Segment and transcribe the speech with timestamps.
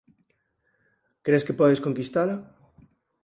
[1.29, 2.35] Cres que podes conquistala?